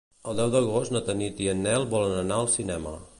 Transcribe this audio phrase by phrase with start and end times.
[0.29, 2.97] El deu d'agost na Tanit i en Nel volen anar al cinema.